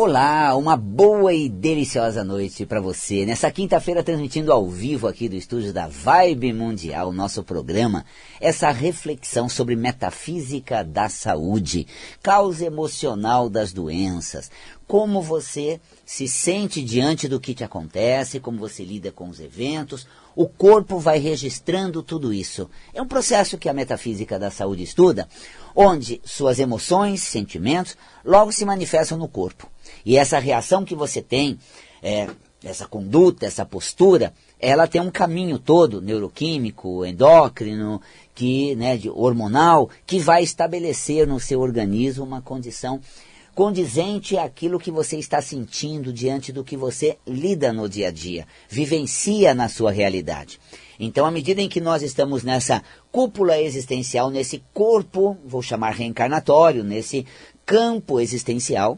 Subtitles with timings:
[0.00, 3.26] Olá, uma boa e deliciosa noite para você.
[3.26, 8.04] Nessa quinta-feira, transmitindo ao vivo aqui do estúdio da Vibe Mundial, nosso programa,
[8.40, 11.84] essa reflexão sobre metafísica da saúde,
[12.22, 14.52] causa emocional das doenças,
[14.88, 20.06] como você se sente diante do que te acontece, como você lida com os eventos,
[20.34, 22.70] o corpo vai registrando tudo isso.
[22.94, 25.28] É um processo que a metafísica da saúde estuda,
[25.76, 29.70] onde suas emoções, sentimentos, logo se manifestam no corpo.
[30.06, 31.58] E essa reação que você tem,
[32.02, 32.26] é,
[32.64, 38.00] essa conduta, essa postura, ela tem um caminho todo, neuroquímico, endócrino,
[38.34, 43.00] que, né, hormonal, que vai estabelecer no seu organismo uma condição
[43.58, 48.46] condizente àquilo que você está sentindo diante do que você lida no dia a dia,
[48.68, 50.60] vivencia na sua realidade.
[50.96, 56.84] Então, à medida em que nós estamos nessa cúpula existencial, nesse corpo, vou chamar reencarnatório,
[56.84, 57.26] nesse
[57.66, 58.96] campo existencial,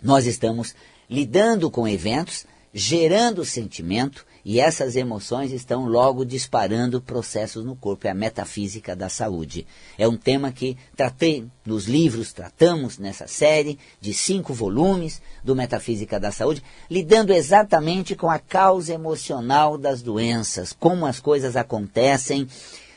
[0.00, 0.76] nós estamos
[1.10, 8.06] lidando com eventos, gerando sentimento, e essas emoções estão logo disparando processos no corpo.
[8.06, 9.66] É a metafísica da saúde.
[9.96, 16.18] É um tema que tratei nos livros, tratamos nessa série de cinco volumes do Metafísica
[16.18, 22.48] da Saúde, lidando exatamente com a causa emocional das doenças, como as coisas acontecem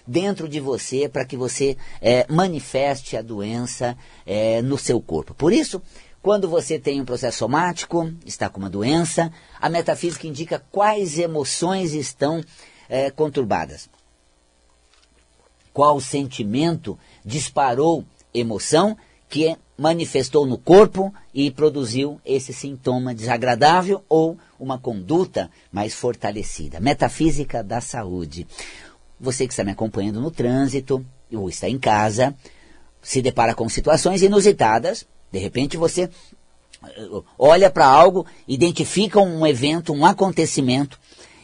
[0.07, 5.33] dentro de você para que você é, manifeste a doença é, no seu corpo.
[5.33, 5.81] Por isso,
[6.25, 9.31] quando você tem um processo somático, está com uma doença,
[9.61, 12.43] a metafísica indica quais emoções estão
[12.89, 13.87] é, conturbadas.
[15.71, 18.03] Qual sentimento disparou
[18.33, 18.97] emoção
[19.29, 26.79] que manifestou no corpo e produziu esse sintoma desagradável ou uma conduta mais fortalecida.
[26.79, 28.47] Metafísica da saúde.
[29.19, 32.33] Você que está me acompanhando no trânsito ou está em casa,
[32.99, 36.09] se depara com situações inusitadas, de repente você
[36.83, 40.99] eh, olha para algo, identifica um evento, um acontecimento,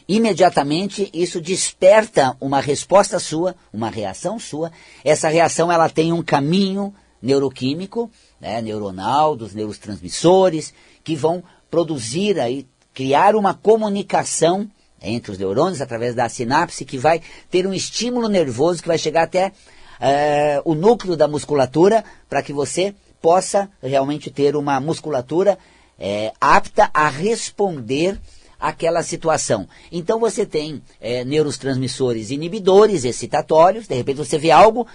[0.08, 4.72] imediatamente isso desperta uma resposta sua, uma reação sua.
[5.04, 8.10] Essa reação ela tem um caminho neuroquímico,
[8.40, 14.70] né, neuronal, dos neurotransmissores, que vão produzir aí, criar uma comunicação
[15.02, 19.24] entre os neurônios através da sinapse que vai ter um estímulo nervoso que vai chegar
[19.24, 25.58] até uh, o núcleo da musculatura para que você possa realmente ter uma musculatura
[26.00, 28.20] é, apta a responder
[28.60, 29.68] àquela situação.
[29.92, 34.88] Então você tem é, neurotransmissores inibidores, excitatórios, de repente você vê algo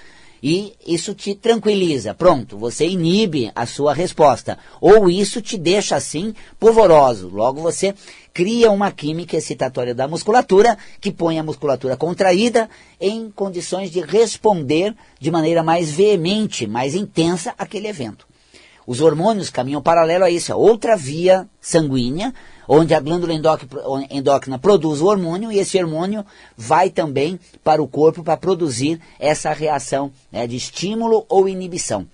[0.42, 2.14] e isso te tranquiliza.
[2.14, 4.58] Pronto, você inibe a sua resposta.
[4.80, 7.28] Ou isso te deixa assim polvoroso.
[7.32, 7.94] Logo você
[8.36, 12.68] cria uma química excitatória da musculatura que põe a musculatura contraída
[13.00, 18.28] em condições de responder de maneira mais veemente, mais intensa àquele evento.
[18.86, 22.34] Os hormônios caminham paralelo a isso, a outra via sanguínea,
[22.68, 23.32] onde a glândula
[24.10, 26.22] endócrina produz o hormônio e esse hormônio
[26.54, 32.06] vai também para o corpo para produzir essa reação né, de estímulo ou inibição.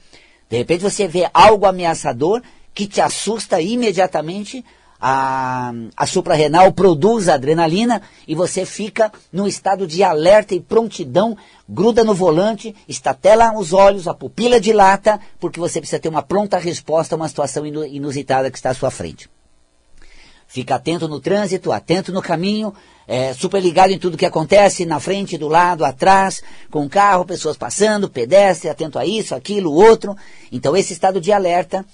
[0.49, 2.41] De repente você vê algo ameaçador
[2.73, 4.65] que te assusta imediatamente,
[5.05, 11.37] a, a suprarrenal produz adrenalina e você fica num estado de alerta e prontidão,
[11.69, 16.57] gruda no volante, estatela os olhos, a pupila dilata, porque você precisa ter uma pronta
[16.57, 19.29] resposta a uma situação inusitada que está à sua frente.
[20.47, 22.73] Fica atento no trânsito, atento no caminho,
[23.09, 27.57] é, super ligado em tudo que acontece, na frente, do lado, atrás, com carro, pessoas
[27.57, 30.15] passando, pedestre, atento a isso, aquilo, outro.
[30.53, 31.85] Então esse estado de alerta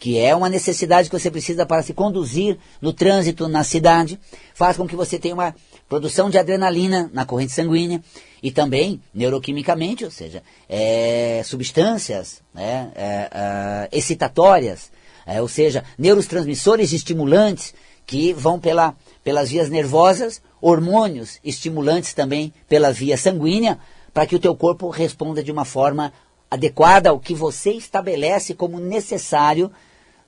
[0.00, 4.18] que é uma necessidade que você precisa para se conduzir no trânsito na cidade,
[4.54, 5.54] faz com que você tenha uma
[5.86, 8.02] produção de adrenalina na corrente sanguínea
[8.42, 14.90] e também neuroquimicamente, ou seja, é, substâncias né, é, é, excitatórias,
[15.26, 17.74] é, ou seja, neurotransmissores estimulantes
[18.06, 23.78] que vão pela, pelas vias nervosas, hormônios estimulantes também pela via sanguínea,
[24.14, 26.10] para que o teu corpo responda de uma forma
[26.50, 29.70] adequada ao que você estabelece como necessário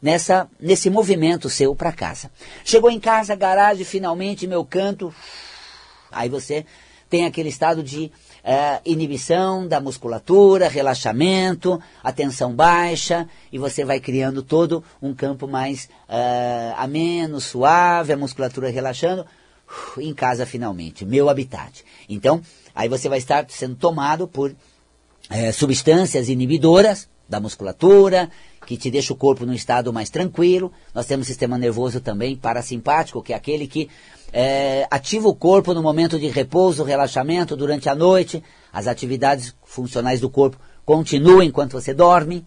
[0.03, 2.31] nessa, nesse movimento seu para casa.
[2.65, 5.15] Chegou em casa, garagem, finalmente, meu canto.
[6.11, 6.67] Aí você
[7.09, 8.11] tem aquele estado de
[8.45, 15.85] uh, inibição da musculatura, relaxamento, atenção baixa, e você vai criando todo um campo mais
[16.09, 19.25] uh, ameno, suave, a musculatura relaxando.
[19.97, 21.83] Em casa, finalmente, meu habitat.
[22.07, 22.43] Então,
[22.75, 24.55] aí você vai estar sendo tomado por
[25.31, 28.31] eh, substâncias inibidoras da musculatura,
[28.67, 30.73] que te deixa o corpo num estado mais tranquilo.
[30.95, 33.89] Nós temos sistema nervoso também parasimpático, que é aquele que
[34.33, 38.43] é, ativa o corpo no momento de repouso, relaxamento, durante a noite.
[38.73, 42.45] As atividades funcionais do corpo continuam enquanto você dorme.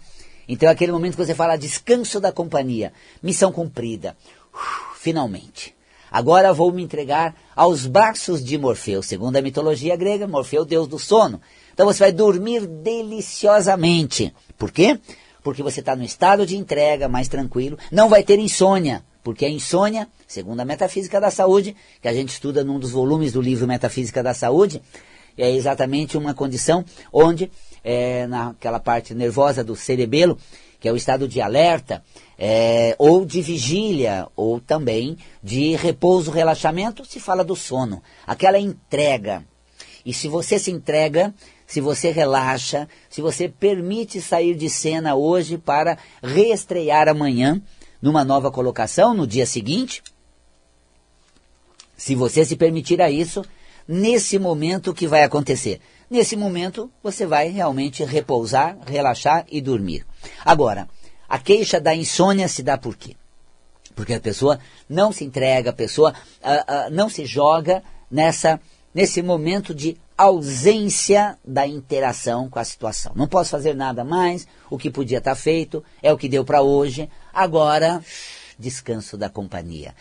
[0.47, 4.15] Então é aquele momento que você fala descanso da companhia, missão cumprida.
[4.53, 5.75] Uf, finalmente.
[6.11, 9.01] Agora vou me entregar aos braços de Morfeu.
[9.01, 11.41] Segundo a mitologia grega, Morfeu, deus do sono.
[11.73, 14.33] Então você vai dormir deliciosamente.
[14.57, 14.99] Por quê?
[15.43, 17.77] Porque você está no estado de entrega, mais tranquilo.
[17.91, 19.03] Não vai ter insônia.
[19.23, 23.33] Porque a insônia, segundo a metafísica da saúde, que a gente estuda num dos volumes
[23.33, 24.79] do livro Metafísica da Saúde,
[25.35, 27.51] é exatamente uma condição onde,
[27.83, 30.37] é, naquela parte nervosa do cerebelo,
[30.79, 32.03] que é o estado de alerta,
[32.37, 38.03] é, ou de vigília, ou também de repouso, relaxamento, se fala do sono.
[38.27, 39.43] Aquela entrega.
[40.05, 41.33] E se você se entrega,
[41.65, 47.61] se você relaxa, se você permite sair de cena hoje para reestrear amanhã,
[48.01, 50.03] numa nova colocação no dia seguinte?
[51.97, 53.43] Se você se permitir a isso,
[53.87, 55.81] nesse momento que vai acontecer?
[56.09, 60.05] Nesse momento você vai realmente repousar, relaxar e dormir.
[60.43, 60.87] Agora,
[61.27, 63.15] a queixa da insônia se dá por quê?
[63.95, 67.81] Porque a pessoa não se entrega, a pessoa uh, uh, não se joga
[68.11, 68.59] nessa,
[68.93, 73.11] nesse momento de ausência da interação com a situação.
[73.15, 76.61] Não posso fazer nada mais, o que podia estar feito é o que deu para
[76.61, 78.01] hoje, agora
[78.57, 79.93] descanso da companhia.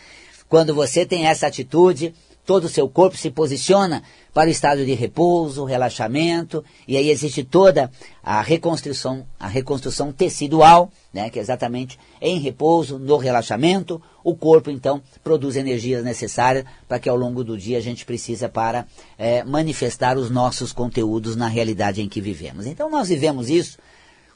[0.47, 2.13] Quando você tem essa atitude,
[2.45, 4.03] todo o seu corpo se posiciona
[4.33, 7.89] para o estado de repouso, relaxamento, e aí existe toda
[8.23, 14.69] a reconstrução, a reconstrução tecidual, né, que é exatamente em repouso, no relaxamento, o corpo
[14.69, 18.85] então produz energias necessárias para que ao longo do dia a gente precisa para
[19.17, 22.65] é, manifestar os nossos conteúdos na realidade em que vivemos.
[22.65, 23.77] Então nós vivemos isso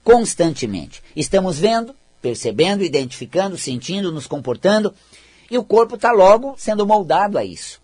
[0.04, 1.04] constantemente.
[1.16, 4.94] Estamos vendo, percebendo, identificando, sentindo, nos comportando,
[5.52, 7.82] e o corpo está logo sendo moldado a isso.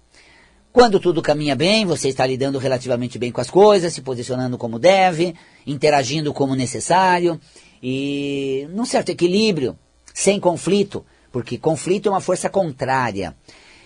[0.76, 4.78] Quando tudo caminha bem, você está lidando relativamente bem com as coisas, se posicionando como
[4.78, 5.34] deve,
[5.66, 7.40] interagindo como necessário
[7.82, 9.80] e num certo equilíbrio,
[10.14, 13.34] sem conflito, porque conflito é uma força contrária.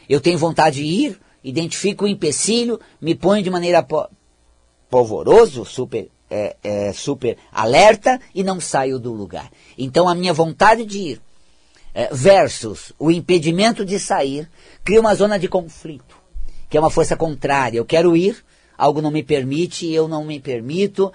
[0.09, 4.09] Eu tenho vontade de ir, identifico o empecilho, me ponho de maneira po
[4.89, 9.51] polvoroso, super, é, é, super alerta e não saio do lugar.
[9.77, 11.21] Então a minha vontade de ir
[11.93, 14.49] é, versus o impedimento de sair
[14.83, 16.18] cria uma zona de conflito
[16.69, 17.77] que é uma força contrária.
[17.77, 18.37] Eu quero ir,
[18.77, 21.11] algo não me permite, eu não me permito,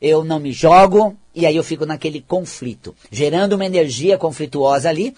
[0.00, 5.14] eu não me jogo, e aí eu fico naquele conflito, gerando uma energia conflituosa ali,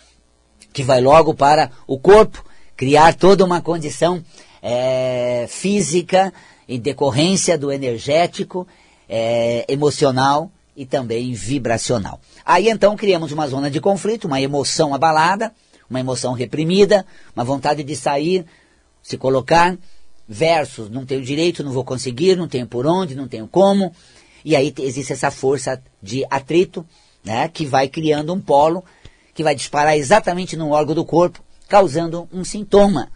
[0.72, 2.44] que vai logo para o corpo,
[2.76, 4.22] criar toda uma condição
[4.62, 6.32] é, física
[6.68, 8.66] em decorrência do energético,
[9.08, 12.20] é, emocional e também vibracional.
[12.44, 15.52] Aí então criamos uma zona de conflito, uma emoção abalada,
[15.88, 17.06] uma emoção reprimida,
[17.36, 18.44] uma vontade de sair,
[19.04, 19.76] se colocar
[20.26, 23.94] versus não tenho direito, não vou conseguir, não tenho por onde, não tenho como.
[24.42, 26.84] E aí existe essa força de atrito,
[27.22, 28.82] né, que vai criando um polo
[29.34, 33.10] que vai disparar exatamente no órgão do corpo, causando um sintoma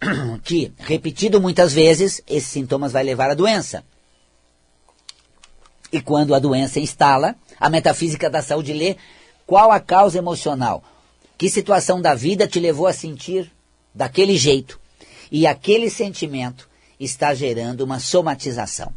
[0.44, 3.84] que, repetido muitas vezes, esses sintomas vai levar à doença.
[5.92, 8.96] E quando a doença instala, a metafísica da saúde lê
[9.44, 10.84] qual a causa emocional,
[11.36, 13.50] que situação da vida te levou a sentir
[13.92, 14.79] daquele jeito.
[15.30, 16.68] E aquele sentimento
[16.98, 18.92] está gerando uma somatização.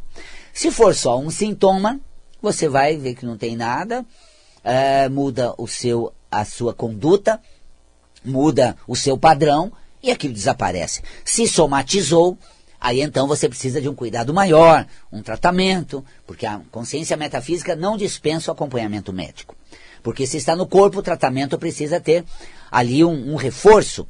[0.53, 2.00] Se for só um sintoma,
[2.41, 4.06] você vai ver que não tem nada,
[4.63, 7.41] é, muda o seu, a sua conduta,
[8.24, 9.71] muda o seu padrão
[10.02, 11.02] e aquilo desaparece.
[11.23, 12.37] Se somatizou,
[12.80, 17.95] aí então você precisa de um cuidado maior, um tratamento, porque a consciência metafísica não
[17.95, 19.56] dispensa o acompanhamento médico.
[20.04, 22.25] Porque se está no corpo, o tratamento precisa ter
[22.69, 24.06] ali um, um reforço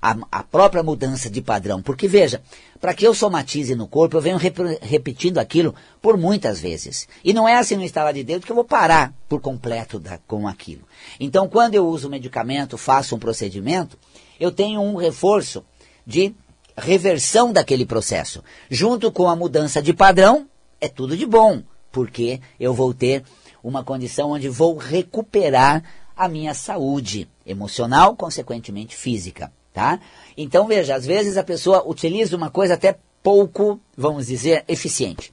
[0.00, 1.82] a, a, própria mudança de padrão.
[1.82, 2.40] Porque veja,
[2.80, 7.08] para que eu somatize no corpo, eu venho rep repetindo aquilo por muitas vezes.
[7.24, 10.18] E não é assim no instalar de dedo que eu vou parar por completo da,
[10.18, 10.82] com aquilo.
[11.18, 13.98] Então, quando eu uso o medicamento, faço um procedimento,
[14.38, 15.64] eu tenho um reforço
[16.06, 16.34] de
[16.76, 18.42] reversão daquele processo.
[18.70, 20.48] Junto com a mudança de padrão,
[20.80, 23.24] é tudo de bom, porque eu vou ter
[23.62, 25.82] uma condição onde vou recuperar
[26.16, 29.52] a minha saúde emocional, consequentemente física.
[29.72, 30.00] Tá?
[30.36, 35.32] Então, veja, às vezes a pessoa utiliza uma coisa até pouco, vamos dizer, eficiente.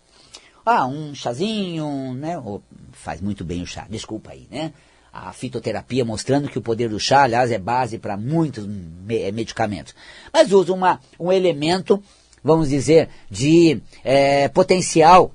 [0.66, 2.38] Ah, um chazinho, né?
[2.40, 2.62] Ou
[2.92, 4.74] faz muito bem o chá, desculpa aí, né?
[5.14, 9.96] A fitoterapia mostrando que o poder do chá, aliás, é base para muitos me medicamentos.
[10.34, 12.04] Mas usa uma, um elemento,
[12.44, 15.32] vamos dizer, de é, potencial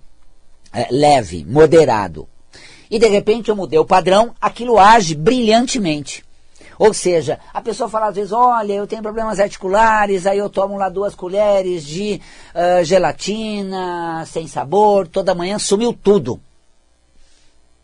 [0.72, 2.28] é, leve, moderado.
[2.90, 6.24] E de repente eu mudei o padrão, aquilo age brilhantemente.
[6.80, 10.78] Ou seja, a pessoa fala às vezes, olha, eu tenho problemas articulares, aí eu tomo
[10.78, 12.18] lá duas colheres de
[12.54, 16.40] uh, gelatina sem sabor, toda manhã sumiu tudo.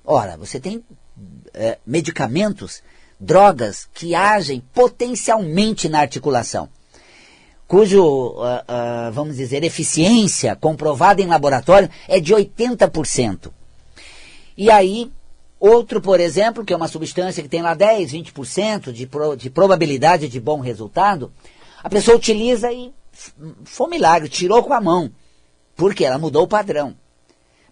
[0.03, 0.83] Ora, você tem
[1.85, 2.83] medicamentos,
[3.21, 6.67] drogas que agem potencialmente na articulação,
[7.69, 13.51] cujo, uh, vamos dizer, eficiência comprovada em laboratório é de 80%.
[14.57, 15.13] E aí,
[15.59, 19.51] outro, por exemplo, que é uma substância que tem lá 10, 20% de, pro, de
[19.51, 21.33] probabilidade de bom resultado,
[21.83, 22.93] a pessoa utiliza e
[23.65, 25.11] foi um milagre, tirou com a mão,
[25.75, 26.95] porque ela mudou o padrão.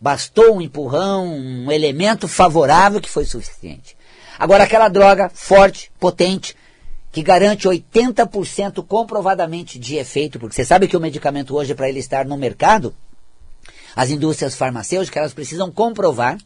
[0.01, 3.97] Bastou um empurrão, um elemento favorável que foi suficiente.
[4.39, 6.57] Agora, aquela droga forte, potente,
[7.13, 12.01] que garante 80% comprovadamente de efeito, porque você sabe que o medicamento hoje, para ele
[12.01, 12.95] estar no mercado,
[13.95, 16.39] as indústrias farmacêuticas elas precisam comprovar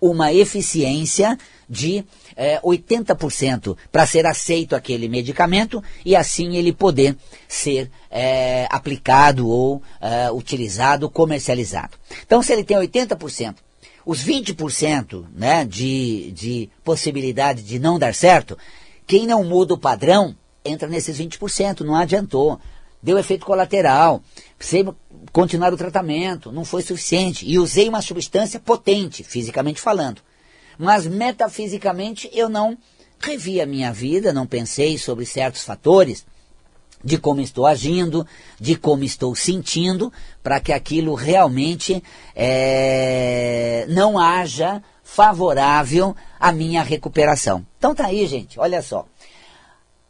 [0.00, 1.36] uma eficiência
[1.68, 2.04] de
[2.36, 9.82] é, 80% para ser aceito aquele medicamento e assim ele poder ser é, aplicado ou
[10.00, 11.96] é, utilizado, comercializado.
[12.24, 13.56] Então, se ele tem 80%,
[14.06, 18.56] os 20% né, de, de possibilidade de não dar certo,
[19.06, 22.60] quem não muda o padrão entra nesses 20%, não adiantou.
[23.02, 24.22] Deu efeito colateral,
[24.56, 24.86] precisei
[25.32, 27.48] continuar o tratamento, não foi suficiente.
[27.48, 30.20] E usei uma substância potente, fisicamente falando.
[30.78, 32.76] Mas metafisicamente eu não
[33.20, 36.24] revi a minha vida, não pensei sobre certos fatores
[37.02, 38.26] de como estou agindo,
[38.60, 40.12] de como estou sentindo,
[40.42, 42.02] para que aquilo realmente
[42.34, 47.64] é, não haja favorável à minha recuperação.
[47.78, 49.06] Então tá aí, gente, olha só.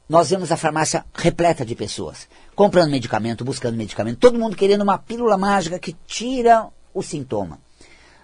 [0.09, 2.27] Nós vemos a farmácia repleta de pessoas,
[2.59, 7.61] comprando medicamento, buscando medicamento, todo mundo querendo uma pílula mágica que tira o sintoma.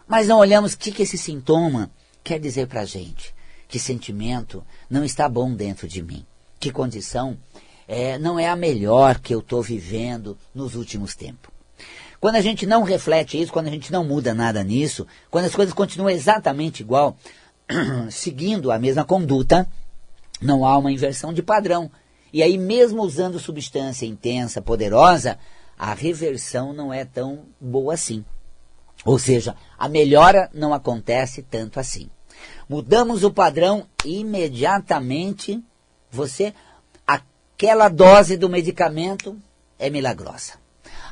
[0.08, 1.88] Mas não olhamos o que, que esse sintoma
[2.24, 3.32] quer dizer para a gente.
[3.68, 6.26] Que sentimento não está bom dentro de mim.
[6.58, 7.38] Que condição
[7.86, 11.54] é, não é a melhor que eu estou vivendo nos últimos tempos.
[12.18, 15.54] Quando a gente não reflete isso, quando a gente não muda nada nisso, quando as
[15.54, 17.16] coisas continuam exatamente igual,
[18.10, 19.64] seguindo a mesma conduta,
[20.42, 21.88] não há uma inversão de padrão.
[22.34, 25.38] E aí, mesmo usando substância intensa, poderosa,
[25.78, 28.24] a reversão não é tão boa assim.
[29.04, 32.10] Ou seja, a melhora não acontece tanto assim.
[32.68, 35.62] Mudamos o padrão imediatamente,
[36.10, 36.52] você
[37.06, 39.38] aquela dose do medicamento
[39.78, 40.54] é milagrosa.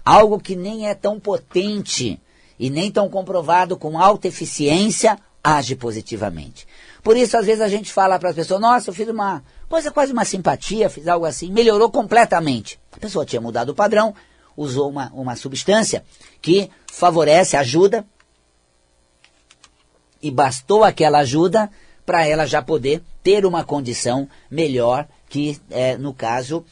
[0.04, 2.20] Algo que nem é tão potente
[2.58, 6.66] e nem tão comprovado com alta eficiência age positivamente.
[7.02, 9.90] Por isso, às vezes, a gente fala para as pessoas, nossa, eu fiz uma coisa
[9.90, 12.78] quase uma simpatia, fiz algo assim, melhorou completamente.
[12.92, 14.14] A pessoa tinha mudado o padrão,
[14.56, 16.04] usou uma, uma substância
[16.40, 18.06] que favorece, ajuda,
[20.22, 21.68] e bastou aquela ajuda
[22.06, 26.64] para ela já poder ter uma condição melhor que, é, no caso,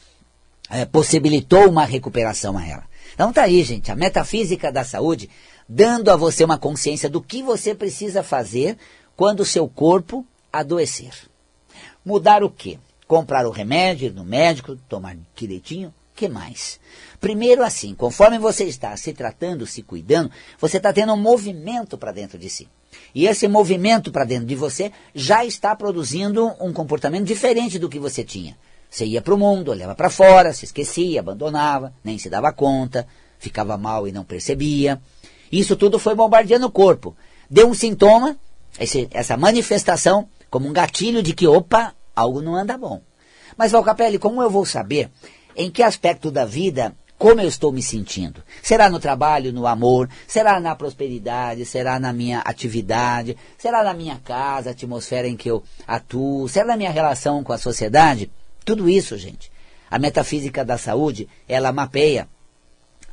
[0.69, 2.83] é, possibilitou uma recuperação a ela.
[3.13, 5.29] Então tá aí, gente, a metafísica da saúde
[5.73, 8.77] dando a você uma consciência do que você precisa fazer
[9.15, 11.13] quando o seu corpo adoecer.
[12.03, 12.77] Mudar o quê?
[13.07, 16.77] Comprar o remédio, ir no médico, tomar direitinho, que mais?
[17.21, 22.11] Primeiro assim, conforme você está se tratando, se cuidando, você está tendo um movimento para
[22.11, 22.67] dentro de si.
[23.15, 27.97] E esse movimento para dentro de você já está produzindo um comportamento diferente do que
[27.97, 28.57] você tinha.
[28.89, 33.07] Você ia para o mundo, olhava para fora, se esquecia, abandonava, nem se dava conta,
[33.39, 35.01] ficava mal e não percebia.
[35.51, 37.15] Isso tudo foi bombardeando o corpo.
[37.49, 38.37] Deu um sintoma,
[38.79, 43.01] esse, essa manifestação, como um gatilho de que, opa, algo não anda bom.
[43.57, 45.09] Mas, Valcapelli, como eu vou saber
[45.55, 48.41] em que aspecto da vida como eu estou me sentindo?
[48.63, 50.09] Será no trabalho, no amor?
[50.25, 51.67] Será na prosperidade?
[51.67, 53.37] Será na minha atividade?
[53.59, 56.49] Será na minha casa, atmosfera em que eu atuo?
[56.49, 58.31] Será na minha relação com a sociedade?
[58.65, 59.51] Tudo isso, gente.
[59.87, 62.27] A metafísica da saúde, ela mapeia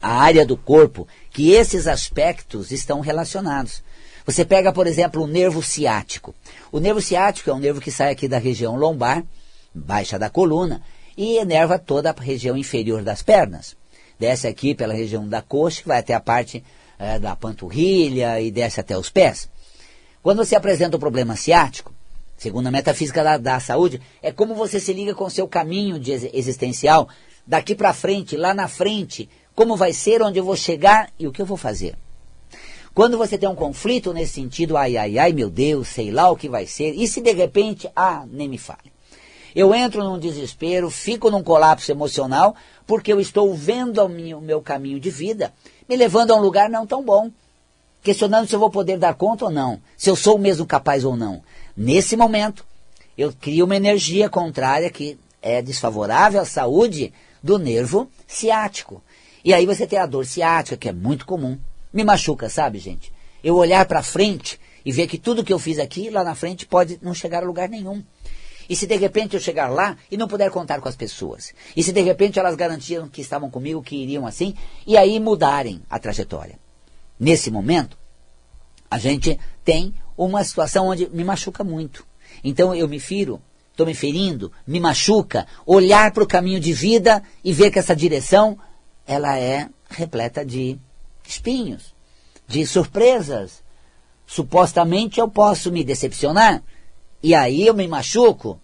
[0.00, 3.82] a área do corpo que esses aspectos estão relacionados.
[4.26, 6.34] Você pega, por exemplo, o nervo ciático.
[6.70, 9.24] O nervo ciático é um nervo que sai aqui da região lombar,
[9.74, 10.82] baixa da coluna,
[11.16, 13.76] e enerva toda a região inferior das pernas
[14.18, 16.64] desce aqui pela região da coxa, vai até a parte
[16.98, 19.48] é, da panturrilha e desce até os pés.
[20.22, 21.94] Quando você apresenta um problema ciático,
[22.36, 25.98] segundo a metafísica da, da saúde, é como você se liga com o seu caminho
[25.98, 27.08] de existencial,
[27.46, 29.28] daqui para frente, lá na frente,
[29.58, 31.96] como vai ser, onde eu vou chegar e o que eu vou fazer.
[32.94, 36.36] Quando você tem um conflito nesse sentido, ai, ai, ai, meu Deus, sei lá o
[36.36, 38.92] que vai ser, e se de repente, ah, nem me fale.
[39.56, 42.54] Eu entro num desespero, fico num colapso emocional,
[42.86, 45.52] porque eu estou vendo o meu, meu caminho de vida
[45.88, 47.28] me levando a um lugar não tão bom,
[48.00, 51.16] questionando se eu vou poder dar conta ou não, se eu sou mesmo capaz ou
[51.16, 51.42] não.
[51.76, 52.64] Nesse momento,
[53.16, 57.12] eu crio uma energia contrária que é desfavorável à saúde
[57.42, 59.02] do nervo ciático.
[59.48, 61.58] E aí você tem a dor ciática, que é muito comum.
[61.90, 63.10] Me machuca, sabe, gente?
[63.42, 66.66] Eu olhar para frente e ver que tudo que eu fiz aqui, lá na frente,
[66.66, 68.04] pode não chegar a lugar nenhum.
[68.68, 71.54] E se de repente eu chegar lá e não puder contar com as pessoas?
[71.74, 74.54] E se de repente elas garantiram que estavam comigo, que iriam assim,
[74.86, 76.58] e aí mudarem a trajetória?
[77.18, 77.96] Nesse momento,
[78.90, 82.06] a gente tem uma situação onde me machuca muito.
[82.44, 83.40] Então eu me firo,
[83.70, 87.96] estou me ferindo, me machuca, olhar para o caminho de vida e ver que essa
[87.96, 88.58] direção
[89.08, 90.78] ela é repleta de
[91.26, 91.94] espinhos,
[92.46, 93.62] de surpresas.
[94.26, 96.62] Supostamente eu posso me decepcionar
[97.22, 98.60] e aí eu me machuco.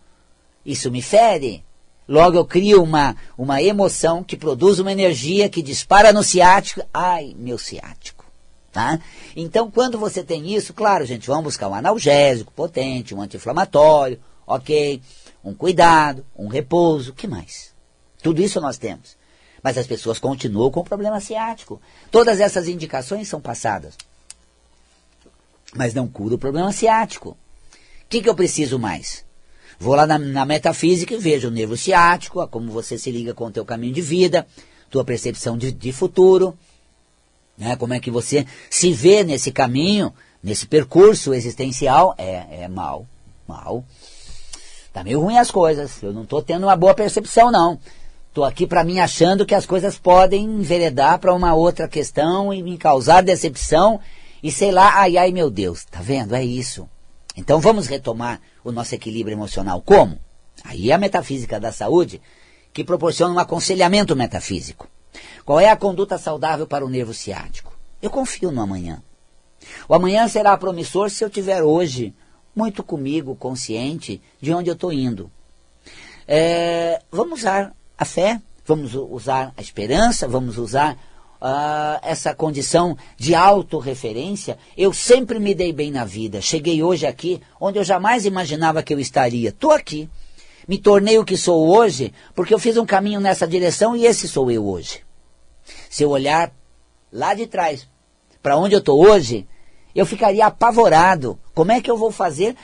[0.64, 1.64] Isso me fere.
[2.06, 6.82] Logo eu crio uma, uma emoção que produz uma energia que dispara no ciático.
[6.92, 8.26] Ai, meu ciático.
[8.70, 9.00] Tá?
[9.34, 15.00] Então, quando você tem isso, claro, gente, vamos buscar um analgésico potente, um anti-inflamatório, ok,
[15.44, 17.72] um cuidado, um repouso, que mais?
[18.20, 19.16] Tudo isso nós temos.
[19.64, 21.80] Mas as pessoas continuam com o problema ciático.
[22.11, 23.94] Todas essas indicações são passadas.
[25.75, 27.30] Mas não cura o problema ciático.
[27.30, 27.37] O
[28.11, 29.25] que, que eu preciso mais?
[29.78, 33.47] Vou lá na, na, metafísica e vejo o nervo ciático, como você se liga com
[33.47, 34.47] o teu caminho de vida,
[34.90, 36.56] tua percepção de, de futuro,
[37.56, 37.75] né?
[37.75, 42.14] como é que você se vê nesse caminho, nesse percurso existencial.
[42.18, 43.06] É, é mal,
[43.49, 43.83] mal.
[44.92, 47.80] Tá meio ruim as coisas, eu não estou tendo uma boa percepção não.
[48.34, 52.64] Estou aqui para mim achando que as coisas podem enveredar para uma outra questão e
[52.64, 54.00] me causar decepção
[54.42, 56.34] e sei lá, ai ai meu Deus, tá vendo?
[56.34, 56.88] É isso.
[57.36, 59.80] Então vamos retomar o nosso equilíbrio emocional.
[59.80, 60.18] Como?
[60.64, 62.20] Aí é a metafísica da saúde
[62.72, 64.88] que proporciona um aconselhamento metafísico.
[65.44, 67.72] Qual é a conduta saudável para o nervo ciático?
[68.02, 69.00] Eu confio no amanhã.
[69.88, 72.12] O amanhã será promissor se eu tiver hoje
[72.52, 75.30] muito comigo, consciente de onde eu estou indo.
[76.26, 80.94] É, vamos usar a fé, vamos usar a esperança, vamos usar
[81.40, 84.58] uh, essa condição de autorreferência.
[84.76, 86.40] Eu sempre me dei bem na vida.
[86.40, 89.50] Cheguei hoje aqui onde eu jamais imaginava que eu estaria.
[89.50, 90.08] Estou aqui.
[90.66, 94.26] Me tornei o que sou hoje porque eu fiz um caminho nessa direção e esse
[94.26, 95.02] sou eu hoje.
[95.90, 96.52] Se eu olhar
[97.12, 97.87] lá de trás
[98.42, 99.46] para onde eu estou hoje,
[99.94, 101.38] eu ficaria apavorado.
[101.54, 102.57] Como é que eu vou fazer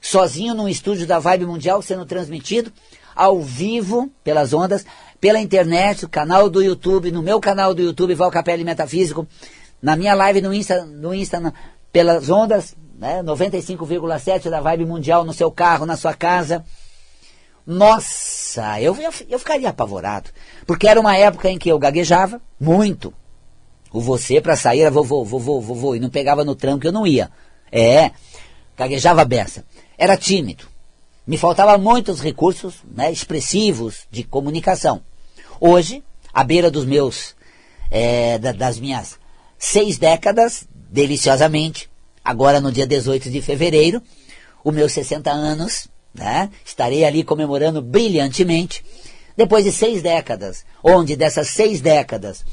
[0.00, 2.72] sozinho num estúdio da Vibe Mundial sendo transmitido?
[3.14, 4.84] Ao vivo, pelas ondas,
[5.20, 9.26] pela internet, o canal do YouTube, no meu canal do YouTube, Val Capelli Metafísico,
[9.80, 11.52] na minha live no Insta, no Insta na,
[11.92, 16.64] pelas ondas, né, 95,7 da Vibe Mundial no seu carro, na sua casa.
[17.66, 20.30] Nossa, eu, eu, eu ficaria apavorado.
[20.66, 23.12] Porque era uma época em que eu gaguejava muito.
[23.92, 27.30] O você para sair vovô, vovô, vovô, e não pegava no tranco, eu não ia.
[27.70, 28.10] É,
[28.76, 29.64] gaguejava beça.
[29.98, 30.71] Era tímido.
[31.24, 35.02] Me faltavam muitos recursos né, expressivos de comunicação.
[35.60, 36.02] Hoje,
[36.34, 37.36] à beira dos meus,
[37.90, 39.18] é, da, das minhas
[39.56, 41.88] seis décadas, deliciosamente,
[42.24, 44.02] agora no dia 18 de fevereiro,
[44.64, 48.84] os meus 60 anos, né, estarei ali comemorando brilhantemente,
[49.36, 52.44] depois de seis décadas, onde dessas seis décadas,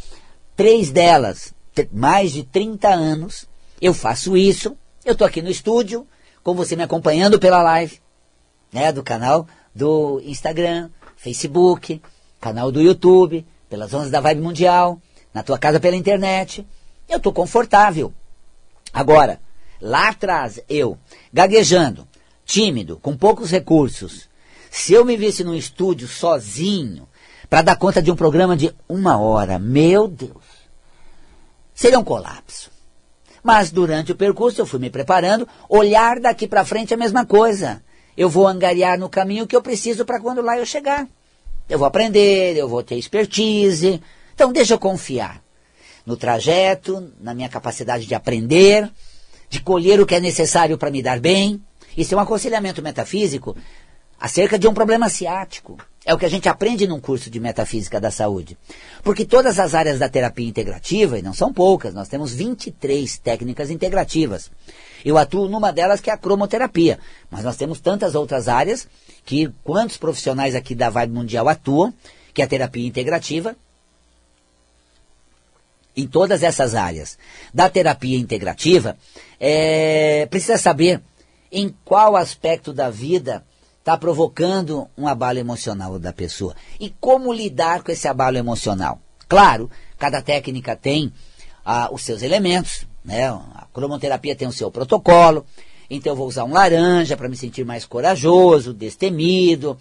[0.56, 1.56] três delas,
[1.92, 3.48] mais de 30 anos,
[3.82, 6.06] eu faço isso, eu estou aqui no estúdio,
[6.44, 8.00] com você me acompanhando pela live,
[8.72, 12.02] né, do canal do Instagram, Facebook,
[12.40, 15.02] canal do YouTube, pelas ondas da Vibe Mundial,
[15.34, 16.66] na tua casa pela internet.
[17.08, 18.14] Eu estou confortável.
[18.94, 19.40] Agora,
[19.82, 20.98] lá atrás, eu,
[21.32, 22.08] gaguejando,
[22.46, 24.28] tímido, com poucos recursos,
[24.72, 27.08] se eu me visse num estúdio sozinho,
[27.50, 30.44] para dar conta de um programa de uma hora, meu Deus,
[31.74, 32.70] seria um colapso.
[33.42, 37.26] Mas durante o percurso eu fui me preparando, olhar daqui para frente é a mesma
[37.26, 37.82] coisa
[38.20, 41.08] eu vou angariar no caminho que eu preciso para quando lá eu chegar.
[41.70, 44.02] Eu vou aprender, eu vou ter expertise.
[44.36, 45.42] Então deixa eu confiar
[46.06, 48.92] no trajeto, na minha capacidade de aprender,
[49.50, 51.64] de colher o que é necessário para me dar bem.
[51.96, 53.56] Isso é um aconselhamento metafísico
[54.20, 55.78] acerca de um problema ciático.
[56.06, 58.58] É o que a gente aprende num curso de metafísica da saúde.
[59.04, 63.70] Porque todas as áreas da terapia integrativa, e não são poucas, nós temos 23 técnicas
[63.70, 64.50] integrativas.
[65.04, 67.00] Eu atuo numa delas que é a cromoterapia.
[67.30, 68.88] Mas nós temos tantas outras áreas
[69.26, 71.94] que quantos profissionais aqui da Vibe Mundial atuam,
[72.34, 73.56] que é a terapia integrativa.
[75.96, 77.18] Em todas essas áreas
[77.54, 78.98] da terapia integrativa,
[79.38, 81.02] é, precisa saber
[81.52, 83.44] em qual aspecto da vida
[83.80, 86.56] está provocando um abalo emocional da pessoa.
[86.80, 89.00] E como lidar com esse abalo emocional?
[89.28, 91.12] Claro, cada técnica tem
[91.66, 93.28] ah, os seus elementos, né?
[93.30, 95.46] A cromoterapia tem o seu protocolo,
[95.90, 99.78] então eu vou usar um laranja para me sentir mais corajoso, destemido,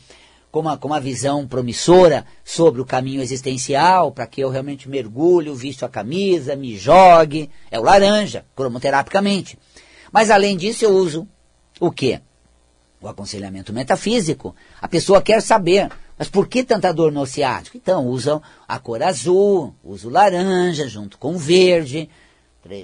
[0.51, 5.53] com uma, com uma visão promissora sobre o caminho existencial, para que eu realmente mergulhe,
[5.55, 7.51] visto a camisa, me jogue.
[7.71, 9.59] É o laranja, cromoterapicamente.
[10.11, 11.29] Mas além disso eu uso
[11.79, 12.21] o quê?
[13.01, 14.55] O aconselhamento metafísico.
[14.81, 17.77] A pessoa quer saber, mas por que tanta dor no ciático?
[17.77, 22.11] Então, usam a cor azul, uso laranja junto com verde,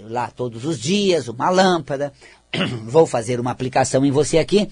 [0.08, 2.12] lá todos os dias, uma lâmpada.
[2.84, 4.70] Vou fazer uma aplicação em você aqui.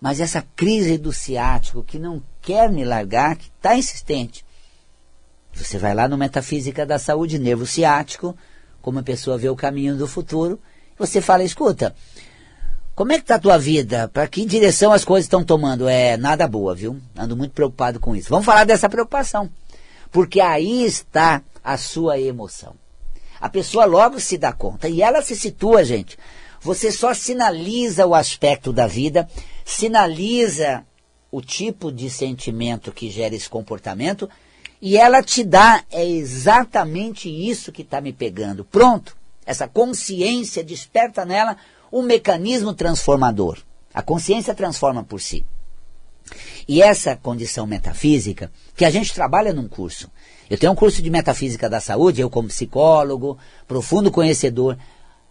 [0.00, 4.44] Mas essa crise do ciático que não quer me largar, que está insistente.
[5.52, 8.36] Você vai lá no Metafísica da Saúde, nervo ciático,
[8.80, 10.58] como a pessoa vê o caminho do futuro,
[10.98, 11.94] você fala, escuta,
[13.00, 14.10] como é que está a tua vida?
[14.12, 15.88] Para que direção as coisas estão tomando?
[15.88, 17.00] É nada boa, viu?
[17.16, 18.28] Ando muito preocupado com isso.
[18.28, 19.48] Vamos falar dessa preocupação.
[20.12, 22.74] Porque aí está a sua emoção.
[23.40, 24.86] A pessoa logo se dá conta.
[24.86, 26.18] E ela se situa, gente.
[26.60, 29.26] Você só sinaliza o aspecto da vida,
[29.64, 30.84] sinaliza
[31.32, 34.28] o tipo de sentimento que gera esse comportamento,
[34.78, 38.62] e ela te dá, é exatamente isso que está me pegando.
[38.62, 39.16] Pronto.
[39.46, 41.56] Essa consciência desperta nela
[41.92, 43.58] um mecanismo transformador.
[43.92, 45.44] A consciência transforma por si.
[46.68, 50.10] E essa condição metafísica, que a gente trabalha num curso.
[50.48, 54.76] Eu tenho um curso de metafísica da saúde, eu como psicólogo, profundo conhecedor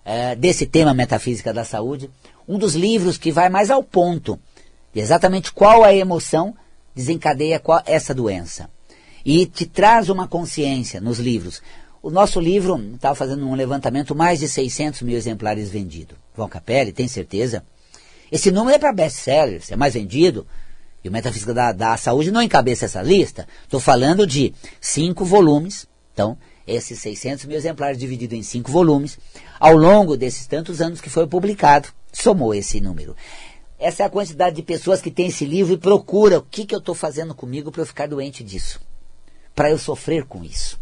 [0.03, 2.09] é, desse tema metafísica da saúde,
[2.47, 4.39] um dos livros que vai mais ao ponto,
[4.93, 6.55] de exatamente qual a emoção
[6.95, 8.69] desencadeia qual, essa doença.
[9.23, 11.61] E te traz uma consciência nos livros.
[12.01, 16.17] O nosso livro estava fazendo um levantamento, mais de 600 mil exemplares vendidos.
[16.39, 17.63] Val Capelli, tem certeza?
[18.31, 20.45] Esse número é para best-sellers, é mais vendido.
[21.03, 23.47] E o Metafísica da, da Saúde não encabeça essa lista.
[23.63, 25.87] Estou falando de cinco volumes.
[26.13, 29.17] Então, esses 600 mil exemplares divididos em cinco volumes,
[29.59, 33.15] ao longo desses tantos anos que foi publicado, somou esse número.
[33.79, 36.75] Essa é a quantidade de pessoas que tem esse livro e procura o que, que
[36.75, 38.81] eu estou fazendo comigo para eu ficar doente disso.
[39.55, 40.79] Para eu sofrer com isso.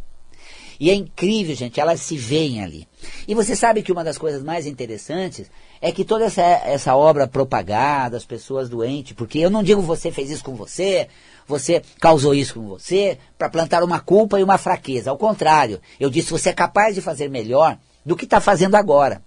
[0.79, 2.87] E é incrível, gente, elas se veem ali.
[3.27, 5.49] E você sabe que uma das coisas mais interessantes
[5.81, 10.11] é que toda essa, essa obra propagada, as pessoas doentes, porque eu não digo você
[10.11, 11.07] fez isso com você,
[11.47, 15.09] você causou isso com você, para plantar uma culpa e uma fraqueza.
[15.09, 19.21] Ao contrário, eu disse você é capaz de fazer melhor do que está fazendo agora.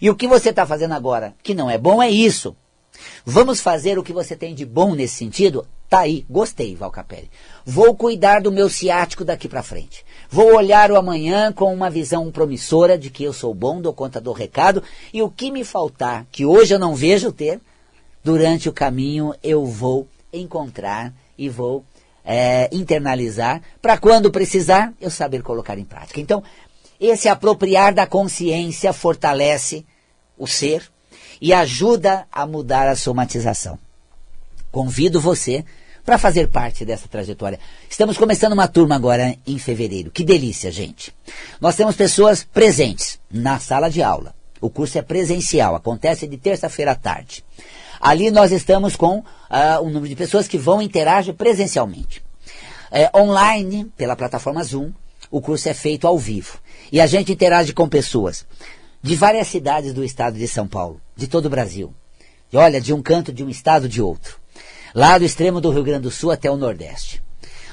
[0.00, 2.56] E o que você está fazendo agora, que não é bom, é isso.
[3.24, 5.66] Vamos fazer o que você tem de bom nesse sentido?
[5.88, 7.30] Tá aí, gostei, Valcapelli.
[7.64, 10.04] Vou cuidar do meu ciático daqui para frente.
[10.34, 14.20] Vou olhar o amanhã com uma visão promissora de que eu sou bom, dou conta
[14.20, 17.60] do recado, e o que me faltar, que hoje eu não vejo ter,
[18.24, 21.84] durante o caminho eu vou encontrar e vou
[22.24, 26.20] é, internalizar, para quando precisar, eu saber colocar em prática.
[26.20, 26.42] Então,
[26.98, 29.86] esse apropriar da consciência fortalece
[30.36, 30.90] o ser
[31.40, 33.78] e ajuda a mudar a somatização.
[34.72, 35.64] Convido você
[36.04, 37.58] para fazer parte dessa trajetória.
[37.88, 40.10] Estamos começando uma turma agora em fevereiro.
[40.10, 41.14] Que delícia, gente.
[41.60, 44.34] Nós temos pessoas presentes na sala de aula.
[44.60, 47.44] O curso é presencial, acontece de terça-feira à tarde.
[48.00, 49.24] Ali nós estamos com uh,
[49.82, 52.22] um número de pessoas que vão interagir presencialmente.
[52.90, 54.92] É, online, pela plataforma Zoom,
[55.30, 56.58] o curso é feito ao vivo.
[56.92, 58.46] E a gente interage com pessoas
[59.02, 61.92] de várias cidades do estado de São Paulo, de todo o Brasil.
[62.52, 64.43] E olha, de um canto de um estado de outro
[64.94, 67.22] lá do extremo do Rio Grande do Sul até o Nordeste.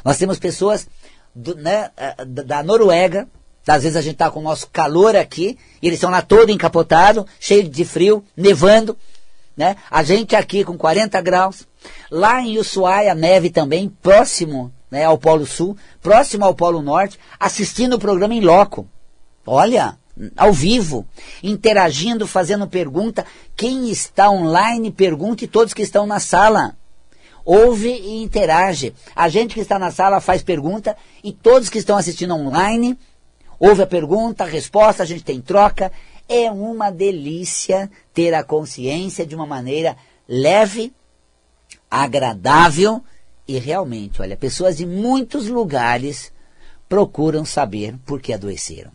[0.03, 0.87] Nós temos pessoas
[1.33, 1.91] do, né,
[2.27, 3.27] da Noruega,
[3.67, 6.51] às vezes a gente está com o nosso calor aqui, e eles estão lá todo
[6.51, 8.97] encapotado, cheio de frio, nevando,
[9.55, 9.75] né?
[9.89, 11.67] A gente aqui com 40 graus.
[12.09, 17.95] Lá em Ushuaia, neve também, próximo né, ao Polo Sul, próximo ao Polo Norte, assistindo
[17.95, 18.87] o programa em loco.
[19.45, 19.97] Olha,
[20.35, 21.05] ao vivo,
[21.43, 23.25] interagindo, fazendo pergunta.
[23.55, 26.75] Quem está online pergunta e todos que estão na sala
[27.45, 28.93] ouve e interage.
[29.15, 32.97] A gente que está na sala faz pergunta e todos que estão assistindo online
[33.59, 35.91] ouve a pergunta, a resposta, a gente tem troca.
[36.27, 40.93] É uma delícia ter a consciência de uma maneira leve,
[41.89, 43.03] agradável
[43.47, 46.31] e realmente, olha, pessoas de muitos lugares
[46.87, 48.91] procuram saber por que adoeceram.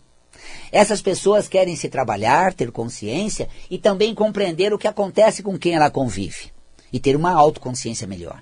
[0.71, 5.75] Essas pessoas querem se trabalhar, ter consciência e também compreender o que acontece com quem
[5.75, 6.56] ela convive
[6.91, 8.41] e ter uma autoconsciência melhor.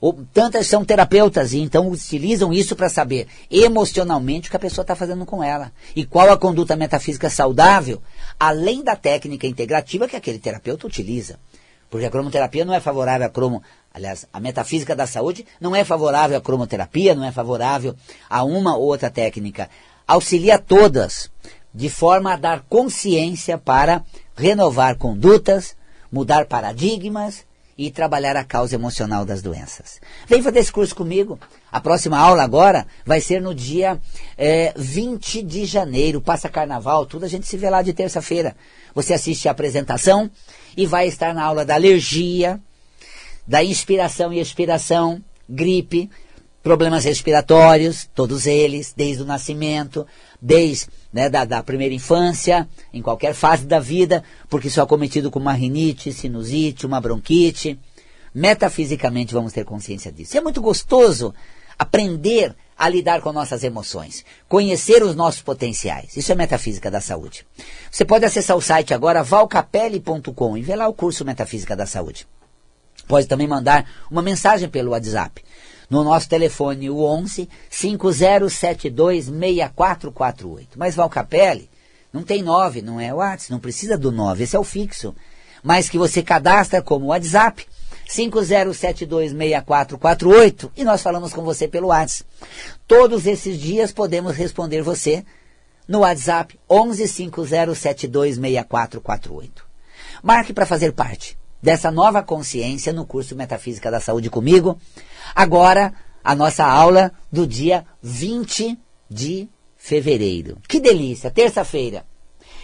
[0.00, 4.82] Ou, tantas são terapeutas e então utilizam isso para saber emocionalmente o que a pessoa
[4.82, 5.70] está fazendo com ela.
[5.94, 8.00] E qual a conduta metafísica saudável,
[8.38, 11.38] além da técnica integrativa que aquele terapeuta utiliza.
[11.90, 13.62] Porque a cromoterapia não é favorável à cromo.
[13.92, 17.94] Aliás, a metafísica da saúde não é favorável à cromoterapia, não é favorável
[18.28, 19.68] a uma ou outra técnica.
[20.06, 21.30] Auxilia todas,
[21.74, 24.02] de forma a dar consciência para
[24.34, 25.76] renovar condutas,
[26.10, 27.44] mudar paradigmas
[27.80, 30.02] e trabalhar a causa emocional das doenças.
[30.28, 31.40] Vem fazer esse curso comigo.
[31.72, 33.98] A próxima aula agora vai ser no dia
[34.36, 36.20] é, 20 de janeiro.
[36.20, 38.54] Passa carnaval, tudo a gente se vê lá de terça-feira.
[38.94, 40.30] Você assiste a apresentação
[40.76, 42.60] e vai estar na aula da alergia,
[43.46, 46.10] da inspiração e expiração, gripe,
[46.62, 50.06] problemas respiratórios, todos eles, desde o nascimento,
[50.40, 55.30] desde né, da, da, primeira infância, em qualquer fase da vida, porque isso é acometido
[55.30, 57.78] com uma rinite, sinusite, uma bronquite.
[58.34, 60.36] Metafisicamente vamos ter consciência disso.
[60.36, 61.34] E é muito gostoso
[61.78, 66.16] aprender a lidar com nossas emoções, conhecer os nossos potenciais.
[66.16, 67.46] Isso é metafísica da saúde.
[67.90, 72.26] Você pode acessar o site agora valcapelli.com e ver lá o curso Metafísica da Saúde.
[73.06, 75.42] Pode também mandar uma mensagem pelo WhatsApp
[75.90, 80.78] no nosso telefone, o 11 5072 6448.
[80.78, 81.68] Mas Valcapelli
[82.12, 85.12] não tem 9, não é WhatsApp, não precisa do 9, esse é o fixo.
[85.62, 87.66] Mas que você cadastra como WhatsApp
[88.08, 92.30] 50726448 e nós falamos com você pelo WhatsApp.
[92.86, 95.24] Todos esses dias podemos responder você
[95.88, 99.50] no WhatsApp 1150726448.
[100.22, 104.78] Marque para fazer parte dessa nova consciência no curso Metafísica da Saúde comigo.
[105.34, 105.92] Agora,
[106.22, 110.58] a nossa aula do dia 20 de fevereiro.
[110.68, 112.04] Que delícia, terça-feira.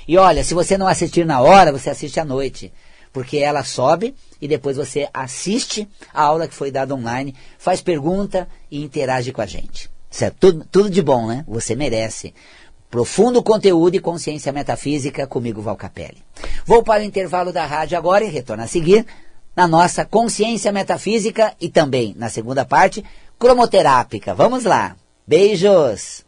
[0.07, 2.73] E olha, se você não assistir na hora, você assiste à noite.
[3.13, 8.47] Porque ela sobe e depois você assiste a aula que foi dada online, faz pergunta
[8.71, 9.91] e interage com a gente.
[10.11, 10.37] Certo?
[10.39, 11.45] Tudo, tudo de bom, né?
[11.49, 12.35] Você merece.
[12.91, 16.23] Profundo conteúdo e consciência metafísica comigo, Val Capelli.
[16.65, 19.07] Vou para o intervalo da rádio agora e retorno a seguir
[19.55, 23.05] na nossa consciência metafísica e também, na segunda parte,
[23.39, 24.35] cromoterápica.
[24.35, 24.97] Vamos lá.
[25.27, 26.26] Beijos!